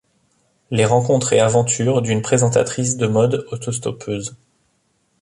[0.71, 4.35] Les rencontres et aventures d'une présentatrice de mode auto-stoppeuse…